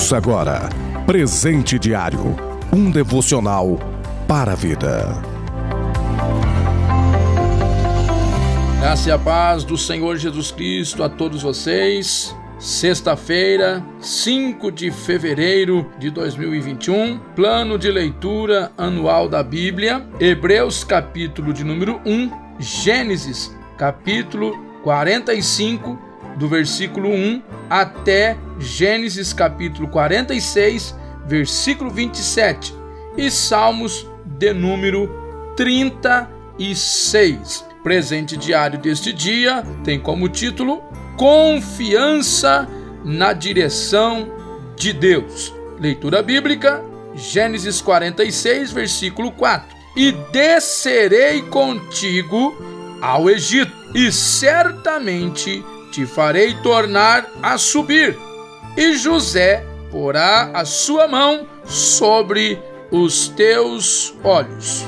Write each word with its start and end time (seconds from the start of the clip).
Ouça 0.00 0.16
agora 0.16 0.70
Presente 1.04 1.78
Diário 1.78 2.34
um 2.72 2.90
devocional 2.90 3.78
para 4.26 4.52
a 4.52 4.54
vida. 4.54 5.22
Graça 8.80 9.10
e 9.10 9.12
a 9.12 9.18
paz 9.18 9.62
do 9.62 9.76
Senhor 9.76 10.16
Jesus 10.16 10.50
Cristo 10.50 11.04
a 11.04 11.08
todos 11.10 11.42
vocês. 11.42 12.34
Sexta-feira, 12.58 13.84
5 14.00 14.72
de 14.72 14.90
fevereiro 14.90 15.86
de 15.98 16.08
2021, 16.08 17.18
plano 17.36 17.78
de 17.78 17.90
leitura 17.90 18.72
anual 18.78 19.28
da 19.28 19.42
Bíblia, 19.42 20.08
Hebreus 20.18 20.82
capítulo 20.82 21.52
de 21.52 21.62
número 21.62 22.00
1, 22.06 22.30
Gênesis 22.58 23.54
capítulo 23.76 24.58
45, 24.82 26.09
do 26.36 26.48
versículo 26.48 27.08
1 27.08 27.42
até 27.68 28.36
Gênesis 28.58 29.32
capítulo 29.32 29.88
46, 29.88 30.94
versículo 31.26 31.90
27 31.90 32.74
e 33.16 33.30
Salmos 33.30 34.06
de 34.24 34.52
número 34.52 35.08
36. 35.56 37.64
Presente 37.82 38.36
diário 38.36 38.78
deste 38.78 39.12
dia 39.12 39.64
tem 39.82 39.98
como 39.98 40.28
título 40.28 40.82
Confiança 41.16 42.68
na 43.04 43.32
direção 43.32 44.28
de 44.76 44.92
Deus. 44.92 45.54
Leitura 45.78 46.22
bíblica, 46.22 46.82
Gênesis 47.14 47.80
46, 47.80 48.72
versículo 48.72 49.32
4. 49.32 49.76
E 49.96 50.12
descerei 50.30 51.42
contigo 51.42 52.54
ao 53.00 53.30
Egito, 53.30 53.72
e 53.94 54.12
certamente 54.12 55.64
te 55.90 56.06
farei 56.06 56.54
tornar 56.62 57.28
a 57.42 57.58
subir. 57.58 58.16
E 58.76 58.94
José 58.94 59.64
porá 59.90 60.50
a 60.54 60.64
sua 60.64 61.08
mão 61.08 61.46
sobre 61.64 62.58
os 62.90 63.28
teus 63.28 64.14
olhos. 64.22 64.86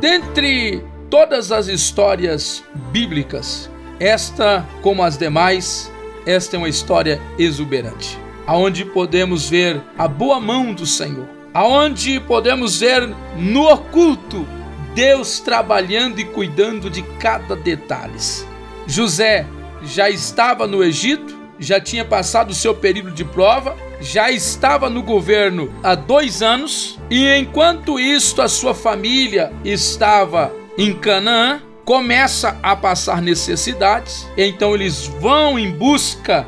Dentre 0.00 0.82
todas 1.10 1.52
as 1.52 1.68
histórias 1.68 2.64
bíblicas, 2.90 3.70
esta, 4.00 4.66
como 4.80 5.02
as 5.02 5.16
demais, 5.16 5.92
esta 6.26 6.56
é 6.56 6.58
uma 6.58 6.68
história 6.68 7.20
exuberante, 7.38 8.18
aonde 8.46 8.84
podemos 8.84 9.48
ver 9.48 9.80
a 9.96 10.08
boa 10.08 10.40
mão 10.40 10.72
do 10.72 10.86
Senhor, 10.86 11.28
aonde 11.54 12.18
podemos 12.20 12.80
ver 12.80 13.08
no 13.36 13.68
oculto 13.68 14.46
Deus 14.94 15.40
trabalhando 15.40 16.20
e 16.20 16.24
cuidando 16.24 16.90
de 16.90 17.02
cada 17.18 17.56
detalhe. 17.56 18.18
José 18.86 19.46
já 19.82 20.10
estava 20.10 20.66
no 20.66 20.82
Egito, 20.82 21.36
já 21.58 21.80
tinha 21.80 22.04
passado 22.04 22.50
o 22.50 22.54
seu 22.54 22.74
período 22.74 23.10
de 23.12 23.24
prova, 23.24 23.76
já 24.00 24.30
estava 24.30 24.90
no 24.90 25.02
governo 25.02 25.72
há 25.82 25.94
dois 25.94 26.42
anos, 26.42 26.98
e 27.10 27.32
enquanto 27.36 28.00
isto 28.00 28.42
a 28.42 28.48
sua 28.48 28.74
família 28.74 29.52
estava 29.64 30.52
em 30.76 30.92
Canaã, 30.92 31.62
começa 31.84 32.58
a 32.62 32.74
passar 32.74 33.20
necessidades, 33.20 34.26
então 34.36 34.74
eles 34.74 35.06
vão 35.20 35.58
em 35.58 35.70
busca 35.70 36.46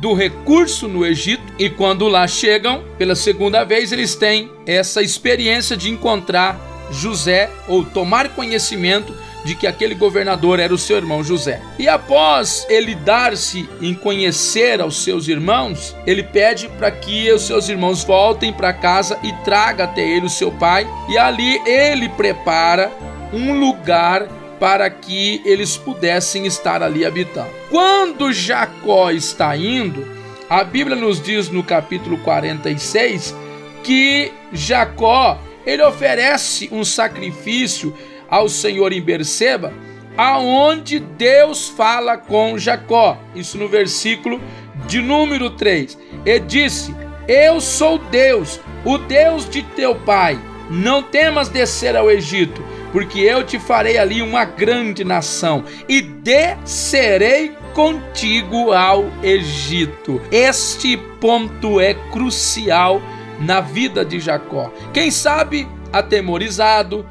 do 0.00 0.14
recurso 0.14 0.86
no 0.86 1.04
Egito 1.04 1.42
e 1.58 1.68
quando 1.68 2.06
lá 2.06 2.26
chegam, 2.28 2.84
pela 2.96 3.16
segunda 3.16 3.64
vez, 3.64 3.90
eles 3.90 4.14
têm 4.14 4.50
essa 4.64 5.02
experiência 5.02 5.76
de 5.76 5.90
encontrar 5.90 6.67
José 6.90 7.50
ou 7.66 7.84
tomar 7.84 8.30
conhecimento 8.30 9.14
de 9.44 9.54
que 9.54 9.66
aquele 9.66 9.94
governador 9.94 10.58
era 10.60 10.74
o 10.74 10.78
seu 10.78 10.96
irmão 10.96 11.22
José. 11.22 11.60
E 11.78 11.88
após 11.88 12.66
ele 12.68 12.94
dar-se 12.94 13.68
em 13.80 13.94
conhecer 13.94 14.80
aos 14.80 15.02
seus 15.02 15.28
irmãos, 15.28 15.96
ele 16.06 16.22
pede 16.22 16.68
para 16.68 16.90
que 16.90 17.30
os 17.32 17.42
seus 17.42 17.68
irmãos 17.68 18.04
voltem 18.04 18.52
para 18.52 18.72
casa 18.72 19.18
e 19.22 19.32
traga 19.44 19.84
até 19.84 20.02
ele 20.02 20.26
o 20.26 20.30
seu 20.30 20.50
pai, 20.50 20.86
e 21.08 21.16
ali 21.16 21.60
ele 21.66 22.08
prepara 22.10 22.90
um 23.32 23.58
lugar 23.58 24.26
para 24.58 24.90
que 24.90 25.40
eles 25.44 25.76
pudessem 25.76 26.44
estar 26.46 26.82
ali 26.82 27.06
habitando. 27.06 27.50
Quando 27.70 28.32
Jacó 28.32 29.10
está 29.10 29.56
indo, 29.56 30.04
a 30.50 30.64
Bíblia 30.64 30.96
nos 30.96 31.22
diz 31.22 31.48
no 31.48 31.62
capítulo 31.62 32.18
46 32.18 33.34
que 33.84 34.32
Jacó 34.52 35.38
ele 35.68 35.82
oferece 35.82 36.70
um 36.72 36.82
sacrifício 36.82 37.94
ao 38.26 38.48
Senhor 38.48 38.90
em 38.90 39.02
Berseba, 39.02 39.70
aonde 40.16 40.98
Deus 40.98 41.68
fala 41.68 42.16
com 42.16 42.56
Jacó. 42.56 43.18
Isso 43.34 43.58
no 43.58 43.68
versículo 43.68 44.40
de 44.86 45.02
número 45.02 45.50
3. 45.50 45.98
E 46.24 46.40
disse: 46.40 46.94
Eu 47.28 47.60
sou 47.60 47.98
Deus, 47.98 48.58
o 48.82 48.96
Deus 48.96 49.46
de 49.46 49.62
teu 49.62 49.94
pai. 49.94 50.40
Não 50.70 51.02
temas 51.02 51.50
descer 51.50 51.94
ao 51.96 52.10
Egito, 52.10 52.64
porque 52.90 53.20
eu 53.20 53.44
te 53.44 53.58
farei 53.58 53.98
ali 53.98 54.22
uma 54.22 54.46
grande 54.46 55.04
nação 55.04 55.64
e 55.86 56.00
descerei 56.00 57.52
contigo 57.74 58.72
ao 58.72 59.04
Egito. 59.22 60.18
Este 60.32 60.96
ponto 61.20 61.78
é 61.78 61.92
crucial 61.92 63.02
na 63.40 63.60
vida 63.60 64.04
de 64.04 64.20
Jacó. 64.20 64.72
Quem 64.92 65.10
sabe 65.10 65.68
atemorizado, 65.92 67.06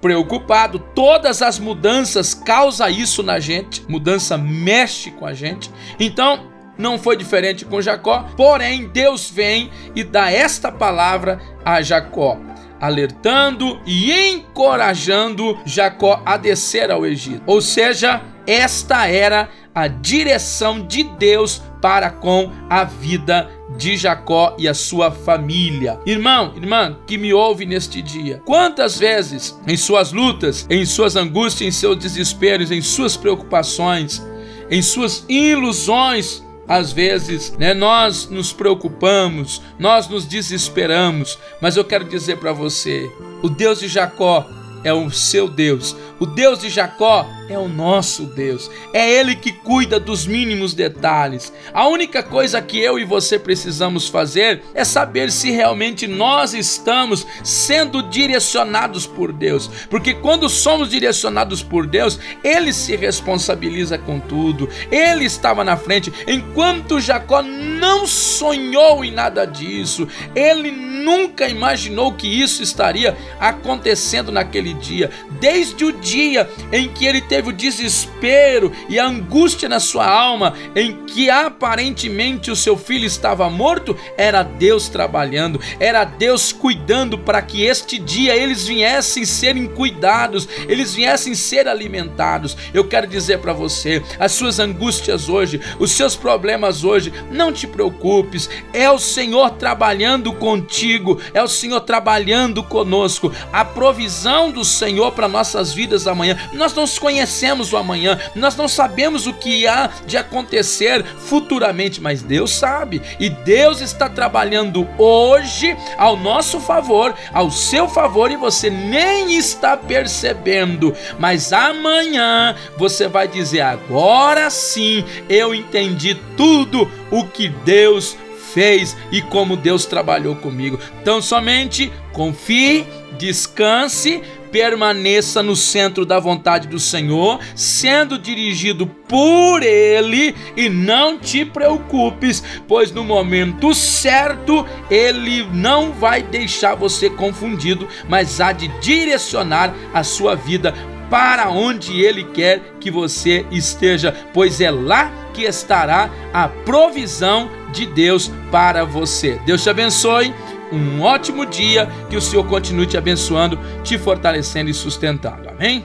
preocupado. 0.00 0.78
Todas 0.78 1.42
as 1.42 1.58
mudanças 1.58 2.34
causa 2.34 2.88
isso 2.88 3.22
na 3.22 3.38
gente. 3.38 3.84
Mudança 3.88 4.38
mexe 4.38 5.10
com 5.10 5.26
a 5.26 5.34
gente. 5.34 5.70
Então, 5.98 6.52
não 6.78 6.98
foi 6.98 7.16
diferente 7.16 7.64
com 7.64 7.80
Jacó, 7.80 8.26
porém 8.36 8.88
Deus 8.88 9.30
vem 9.30 9.70
e 9.94 10.04
dá 10.04 10.30
esta 10.30 10.70
palavra 10.70 11.40
a 11.64 11.80
Jacó, 11.80 12.38
alertando 12.80 13.80
e 13.86 14.12
encorajando 14.12 15.58
Jacó 15.64 16.22
a 16.24 16.36
descer 16.36 16.90
ao 16.90 17.06
Egito. 17.06 17.42
Ou 17.46 17.62
seja, 17.62 18.22
esta 18.46 19.08
era 19.08 19.48
a 19.74 19.88
direção 19.88 20.86
de 20.86 21.02
Deus 21.02 21.62
para 21.80 22.10
com 22.10 22.52
a 22.68 22.84
vida 22.84 23.50
de 23.76 23.96
Jacó 23.96 24.54
e 24.58 24.68
a 24.68 24.74
sua 24.74 25.10
família. 25.10 25.98
Irmão, 26.06 26.52
irmã, 26.56 26.96
que 27.06 27.18
me 27.18 27.32
ouve 27.32 27.66
neste 27.66 28.00
dia, 28.00 28.42
quantas 28.44 28.98
vezes 28.98 29.58
em 29.66 29.76
suas 29.76 30.12
lutas, 30.12 30.66
em 30.70 30.84
suas 30.84 31.16
angústias, 31.16 31.68
em 31.68 31.70
seus 31.70 31.96
desesperos, 31.96 32.70
em 32.70 32.80
suas 32.80 33.16
preocupações, 33.16 34.22
em 34.70 34.82
suas 34.82 35.24
ilusões, 35.28 36.44
às 36.68 36.92
vezes, 36.92 37.56
né, 37.58 37.72
nós 37.72 38.28
nos 38.28 38.52
preocupamos, 38.52 39.62
nós 39.78 40.08
nos 40.08 40.24
desesperamos, 40.24 41.38
mas 41.60 41.76
eu 41.76 41.84
quero 41.84 42.04
dizer 42.04 42.38
para 42.38 42.52
você, 42.52 43.08
o 43.42 43.48
Deus 43.48 43.80
de 43.80 43.88
Jacó 43.88 44.44
é 44.82 44.92
o 44.92 45.10
seu 45.10 45.48
Deus. 45.48 45.96
O 46.18 46.26
Deus 46.26 46.60
de 46.60 46.68
Jacó 46.68 47.26
é 47.48 47.58
o 47.58 47.68
nosso 47.68 48.24
Deus. 48.24 48.70
É 48.92 49.10
Ele 49.10 49.34
que 49.34 49.52
cuida 49.52 49.98
dos 50.00 50.26
mínimos 50.26 50.74
detalhes. 50.74 51.52
A 51.72 51.86
única 51.86 52.22
coisa 52.22 52.60
que 52.60 52.78
eu 52.78 52.98
e 52.98 53.04
você 53.04 53.38
precisamos 53.38 54.08
fazer 54.08 54.62
é 54.74 54.84
saber 54.84 55.30
se 55.30 55.50
realmente 55.50 56.06
nós 56.06 56.54
estamos 56.54 57.26
sendo 57.44 58.02
direcionados 58.02 59.06
por 59.06 59.32
Deus. 59.32 59.68
Porque 59.88 60.14
quando 60.14 60.48
somos 60.48 60.90
direcionados 60.90 61.62
por 61.62 61.86
Deus, 61.86 62.18
Ele 62.42 62.72
se 62.72 62.96
responsabiliza 62.96 63.98
com 63.98 64.18
tudo. 64.18 64.68
Ele 64.90 65.24
estava 65.24 65.62
na 65.62 65.76
frente. 65.76 66.12
Enquanto 66.26 67.00
Jacó 67.00 67.42
não 67.42 68.06
sonhou 68.06 69.04
em 69.04 69.10
nada 69.10 69.44
disso, 69.44 70.08
ele 70.34 70.70
nunca 70.70 71.48
imaginou 71.48 72.12
que 72.12 72.26
isso 72.26 72.62
estaria 72.62 73.16
acontecendo 73.38 74.32
naquele 74.32 74.74
dia. 74.74 75.10
Desde 75.38 75.84
o 75.84 75.92
dia 75.92 76.48
em 76.72 76.88
que 76.88 77.04
ele 77.06 77.20
teve 77.20 77.35
o 77.44 77.52
desespero 77.52 78.72
e 78.88 78.98
a 78.98 79.06
angústia 79.06 79.68
na 79.68 79.78
sua 79.78 80.06
alma, 80.06 80.54
em 80.74 81.04
que 81.06 81.30
aparentemente 81.30 82.50
o 82.50 82.56
seu 82.56 82.76
filho 82.76 83.04
estava 83.04 83.48
morto, 83.48 83.96
era 84.16 84.42
Deus 84.42 84.88
trabalhando, 84.88 85.60
era 85.78 86.04
Deus 86.04 86.52
cuidando 86.52 87.18
para 87.18 87.42
que 87.42 87.62
este 87.62 87.98
dia 87.98 88.34
eles 88.34 88.66
viessem 88.66 89.24
serem 89.24 89.66
cuidados, 89.66 90.48
eles 90.68 90.94
viessem 90.94 91.34
ser 91.34 91.68
alimentados. 91.68 92.56
Eu 92.72 92.84
quero 92.88 93.06
dizer 93.06 93.38
para 93.38 93.52
você, 93.52 94.02
as 94.18 94.32
suas 94.32 94.58
angústias 94.58 95.28
hoje, 95.28 95.60
os 95.78 95.92
seus 95.92 96.16
problemas 96.16 96.84
hoje, 96.84 97.12
não 97.30 97.52
te 97.52 97.66
preocupes, 97.66 98.48
é 98.72 98.90
o 98.90 98.98
Senhor 98.98 99.50
trabalhando 99.50 100.32
contigo, 100.32 101.20
é 101.32 101.42
o 101.42 101.48
Senhor 101.48 101.80
trabalhando 101.80 102.62
conosco. 102.62 103.32
A 103.52 103.64
provisão 103.64 104.50
do 104.50 104.64
Senhor 104.64 105.12
para 105.12 105.28
nossas 105.28 105.72
vidas 105.72 106.06
amanhã. 106.06 106.36
Nós 106.52 106.74
não 106.74 106.86
conhecemos 106.86 107.25
conhecemos 107.26 107.72
o 107.72 107.76
amanhã, 107.76 108.18
nós 108.36 108.54
não 108.54 108.68
sabemos 108.68 109.26
o 109.26 109.34
que 109.34 109.66
há 109.66 109.90
de 110.06 110.16
acontecer 110.16 111.04
futuramente, 111.04 112.00
mas 112.00 112.22
Deus 112.22 112.52
sabe. 112.52 113.02
E 113.18 113.28
Deus 113.28 113.80
está 113.80 114.08
trabalhando 114.08 114.88
hoje 114.96 115.76
ao 115.98 116.16
nosso 116.16 116.60
favor, 116.60 117.14
ao 117.32 117.50
seu 117.50 117.88
favor, 117.88 118.30
e 118.30 118.36
você 118.36 118.70
nem 118.70 119.36
está 119.36 119.76
percebendo. 119.76 120.94
Mas 121.18 121.52
amanhã 121.52 122.54
você 122.76 123.08
vai 123.08 123.26
dizer: 123.26 123.62
agora 123.62 124.48
sim 124.48 125.04
eu 125.28 125.52
entendi 125.52 126.14
tudo 126.36 126.88
o 127.10 127.24
que 127.24 127.48
Deus 127.48 128.16
fez 128.54 128.96
e 129.10 129.20
como 129.20 129.56
Deus 129.56 129.84
trabalhou 129.84 130.36
comigo. 130.36 130.78
Então 131.02 131.20
somente 131.20 131.92
confie, 132.12 132.86
descanse, 133.18 134.22
permaneça 134.50 135.42
no 135.42 135.56
centro 135.56 136.04
da 136.04 136.18
vontade 136.18 136.68
do 136.68 136.78
Senhor, 136.78 137.40
sendo 137.54 138.18
dirigido 138.18 138.86
por 138.86 139.62
Ele 139.62 140.34
e 140.56 140.68
não 140.68 141.18
te 141.18 141.44
preocupes, 141.44 142.42
pois 142.66 142.90
no 142.92 143.04
momento 143.04 143.74
certo 143.74 144.66
Ele 144.90 145.46
não 145.52 145.92
vai 145.92 146.22
deixar 146.22 146.74
você 146.74 147.08
confundido, 147.10 147.88
mas 148.08 148.40
há 148.40 148.52
de 148.52 148.68
direcionar 148.80 149.74
a 149.92 150.02
sua 150.02 150.34
vida 150.34 150.74
para 151.10 151.50
onde 151.50 152.00
Ele 152.02 152.24
quer 152.24 152.60
que 152.80 152.90
você 152.90 153.46
esteja, 153.50 154.14
pois 154.32 154.60
é 154.60 154.70
lá 154.70 155.12
que 155.32 155.42
estará 155.42 156.10
a 156.32 156.48
provisão 156.48 157.48
de 157.72 157.86
Deus 157.86 158.30
para 158.50 158.84
você. 158.84 159.38
Deus 159.44 159.62
te 159.62 159.68
abençoe. 159.68 160.34
Um 160.72 161.02
ótimo 161.02 161.46
dia, 161.46 161.88
que 162.10 162.16
o 162.16 162.20
Senhor 162.20 162.44
continue 162.46 162.86
te 162.86 162.96
abençoando, 162.96 163.58
te 163.82 163.96
fortalecendo 163.96 164.70
e 164.70 164.74
sustentando. 164.74 165.48
Amém? 165.48 165.84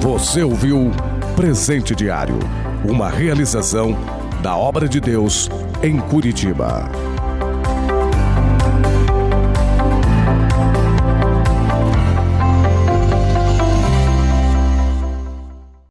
Você 0.00 0.42
ouviu 0.42 0.90
Presente 1.36 1.94
Diário, 1.94 2.38
uma 2.84 3.08
realização 3.08 3.96
da 4.42 4.56
obra 4.56 4.88
de 4.88 5.00
Deus 5.00 5.50
em 5.82 5.98
Curitiba. 5.98 6.90